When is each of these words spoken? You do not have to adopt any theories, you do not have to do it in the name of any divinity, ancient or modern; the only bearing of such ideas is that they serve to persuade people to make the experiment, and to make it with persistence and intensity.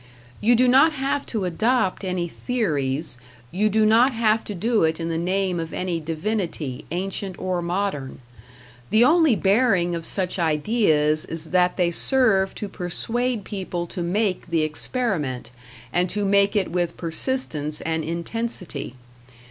You 0.39 0.55
do 0.55 0.67
not 0.67 0.93
have 0.93 1.27
to 1.27 1.45
adopt 1.45 2.03
any 2.03 2.27
theories, 2.27 3.19
you 3.51 3.69
do 3.69 3.85
not 3.85 4.13
have 4.13 4.43
to 4.45 4.55
do 4.55 4.83
it 4.83 4.99
in 4.99 5.09
the 5.09 5.15
name 5.19 5.59
of 5.59 5.73
any 5.75 5.99
divinity, 5.99 6.85
ancient 6.89 7.37
or 7.37 7.61
modern; 7.61 8.19
the 8.89 9.05
only 9.05 9.35
bearing 9.35 9.93
of 9.93 10.07
such 10.07 10.39
ideas 10.39 11.23
is 11.25 11.51
that 11.51 11.77
they 11.77 11.91
serve 11.91 12.55
to 12.55 12.67
persuade 12.67 13.43
people 13.43 13.85
to 13.85 14.01
make 14.01 14.47
the 14.47 14.63
experiment, 14.63 15.51
and 15.93 16.09
to 16.09 16.25
make 16.25 16.55
it 16.55 16.71
with 16.71 16.97
persistence 16.97 17.79
and 17.81 18.03
intensity. 18.03 18.95